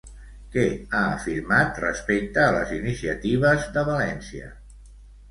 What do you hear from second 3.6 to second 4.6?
de València?